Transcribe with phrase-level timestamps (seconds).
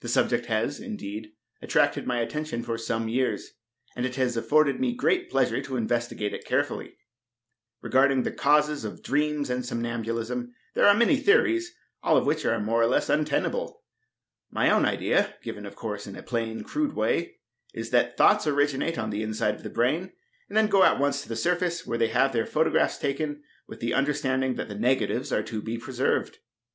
[0.00, 3.50] This subject has, indeed, attracted my attention for some years,
[3.94, 6.96] and it has afforded me great pleasure to investigate it carefully.
[7.82, 12.58] Regarding the causes of dreams and somnambulism, there are many theories, all of which are
[12.58, 13.82] more or less untenable.
[14.50, 17.36] My own idea, given, of course, in a plain, crude way,
[17.74, 20.10] is that thoughts originate on the inside of the brain
[20.48, 23.80] and then go at once to the surface, where they have their photographs taken, with
[23.80, 26.38] the understanding that the negatives are to be preserved.